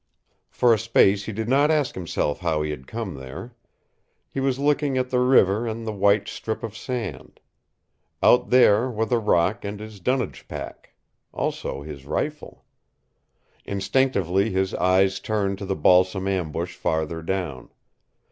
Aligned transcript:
For 0.49 0.73
a 0.73 0.79
space 0.79 1.25
he 1.25 1.31
did 1.31 1.47
not 1.47 1.69
ask 1.69 1.93
himself 1.93 2.39
how 2.39 2.63
he 2.63 2.71
had 2.71 2.87
come 2.87 3.13
there. 3.13 3.53
He 4.31 4.39
was 4.39 4.57
looking 4.57 4.97
at 4.97 5.11
the 5.11 5.19
river 5.19 5.67
and 5.67 5.85
the 5.85 5.91
white 5.93 6.27
strip 6.27 6.63
of 6.63 6.75
sand. 6.75 7.39
Out 8.23 8.49
there 8.49 8.89
were 8.89 9.05
the 9.05 9.19
rock 9.19 9.63
and 9.63 9.79
his 9.79 9.99
dunnage 9.99 10.47
pack. 10.47 10.93
Also 11.31 11.83
his 11.83 12.03
rifle. 12.07 12.65
Instinctively 13.63 14.49
his 14.49 14.73
eyes 14.73 15.19
turned 15.19 15.59
to 15.59 15.67
the 15.67 15.75
balsam 15.75 16.27
ambush 16.27 16.75
farther 16.75 17.21
down. 17.21 17.69